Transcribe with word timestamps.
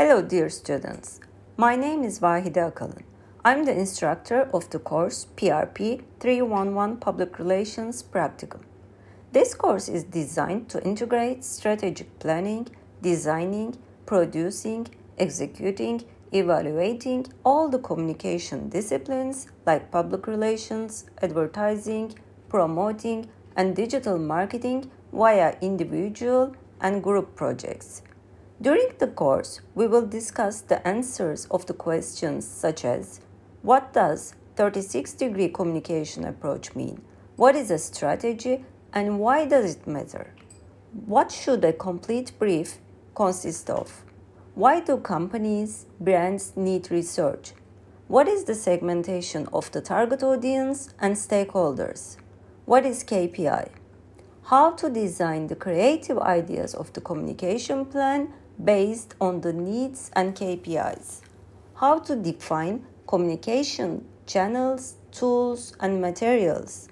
Hello, 0.00 0.22
dear 0.22 0.48
students. 0.48 1.20
My 1.58 1.76
name 1.76 2.04
is 2.04 2.20
Vahide 2.20 2.62
Akalın. 2.62 3.02
I'm 3.44 3.66
the 3.66 3.78
instructor 3.78 4.48
of 4.50 4.70
the 4.70 4.78
course 4.78 5.26
PRP 5.36 6.00
311 6.20 6.96
Public 6.96 7.38
Relations 7.38 8.02
Practicum. 8.02 8.62
This 9.34 9.54
course 9.54 9.90
is 9.90 10.04
designed 10.04 10.70
to 10.70 10.82
integrate 10.82 11.44
strategic 11.44 12.18
planning, 12.18 12.68
designing, 13.02 13.76
producing, 14.06 14.86
executing, 15.18 16.04
evaluating 16.32 17.26
all 17.44 17.68
the 17.68 17.78
communication 17.78 18.70
disciplines 18.70 19.48
like 19.66 19.90
public 19.90 20.26
relations, 20.26 21.10
advertising, 21.20 22.14
promoting, 22.48 23.28
and 23.54 23.76
digital 23.76 24.16
marketing 24.16 24.90
via 25.12 25.56
individual 25.60 26.56
and 26.80 27.02
group 27.02 27.36
projects. 27.36 28.00
During 28.62 28.90
the 28.98 29.06
course, 29.06 29.62
we 29.74 29.86
will 29.86 30.06
discuss 30.06 30.60
the 30.60 30.86
answers 30.86 31.46
of 31.50 31.64
the 31.64 31.72
questions 31.72 32.46
such 32.46 32.84
as 32.84 33.20
What 33.62 33.94
does 33.94 34.34
36 34.56 35.14
degree 35.14 35.48
communication 35.48 36.26
approach 36.26 36.74
mean? 36.74 37.00
What 37.36 37.56
is 37.56 37.70
a 37.70 37.78
strategy 37.78 38.66
and 38.92 39.18
why 39.18 39.46
does 39.46 39.76
it 39.76 39.86
matter? 39.86 40.34
What 41.06 41.32
should 41.32 41.64
a 41.64 41.72
complete 41.72 42.32
brief 42.38 42.76
consist 43.14 43.70
of? 43.70 44.04
Why 44.54 44.80
do 44.80 44.98
companies, 44.98 45.86
brands 45.98 46.52
need 46.54 46.90
research? 46.90 47.54
What 48.08 48.28
is 48.28 48.44
the 48.44 48.54
segmentation 48.54 49.48
of 49.54 49.70
the 49.72 49.80
target 49.80 50.22
audience 50.22 50.92
and 50.98 51.14
stakeholders? 51.14 52.18
What 52.66 52.84
is 52.84 53.04
KPI? 53.04 53.70
How 54.44 54.72
to 54.72 54.90
design 54.90 55.46
the 55.46 55.56
creative 55.56 56.18
ideas 56.18 56.74
of 56.74 56.92
the 56.92 57.00
communication 57.00 57.86
plan 57.86 58.34
based 58.64 59.14
on 59.20 59.40
the 59.40 59.52
needs 59.52 60.10
and 60.14 60.34
KPIs. 60.34 61.20
How 61.74 61.98
to 62.00 62.16
define 62.16 62.84
communication 63.06 64.04
channels, 64.26 64.94
tools, 65.10 65.74
and 65.80 66.00
materials. 66.00 66.88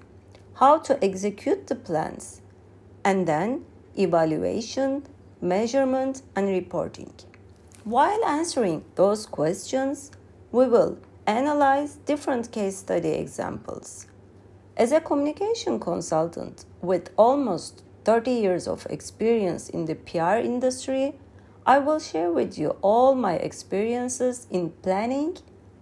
How 0.55 0.79
to 0.79 1.01
execute 1.03 1.67
the 1.67 1.75
plans. 1.75 2.41
And 3.05 3.27
then 3.27 3.65
evaluation, 3.97 5.03
measurement, 5.41 6.21
and 6.35 6.47
reporting. 6.49 7.13
While 7.85 8.25
answering 8.25 8.83
those 8.95 9.25
questions, 9.25 10.11
we 10.51 10.67
will 10.67 10.97
analyze 11.25 11.95
different 12.05 12.51
case 12.51 12.77
study 12.77 13.09
examples. 13.09 14.07
As 14.75 14.91
a 14.91 14.99
communication 14.99 15.79
consultant 15.79 16.65
with 16.81 17.09
almost 17.17 17.83
30 18.03 18.31
years 18.31 18.67
of 18.67 18.85
experience 18.89 19.69
in 19.69 19.85
the 19.85 19.95
PR 19.95 20.37
industry, 20.43 21.15
I 21.65 21.79
will 21.79 21.99
share 21.99 22.31
with 22.31 22.57
you 22.57 22.77
all 22.81 23.15
my 23.15 23.33
experiences 23.33 24.47
in 24.49 24.71
planning 24.81 25.37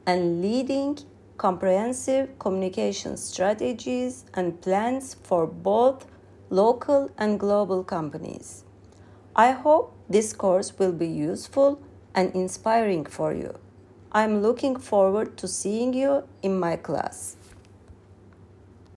and 0.06 0.42
leading 0.42 1.00
comprehensive 1.38 2.38
communication 2.40 3.16
strategies 3.16 4.26
and 4.34 4.60
plans 4.62 5.16
for 5.24 5.46
both 5.46 6.08
local 6.50 7.12
and 7.18 7.40
global 7.40 7.84
companies. 7.84 8.64
I 9.36 9.52
hope 9.52 9.94
this 10.10 10.34
course 10.34 10.78
will 10.80 10.94
be 10.94 11.08
useful 11.08 11.80
and 12.16 12.34
inspiring 12.34 13.06
for 13.06 13.34
you. 13.34 13.60
I'm 14.12 14.42
looking 14.42 14.78
forward 14.78 15.38
to 15.38 15.48
seeing 15.48 15.94
you 15.94 16.24
in 16.42 16.60
my 16.60 16.76
class. 16.78 17.36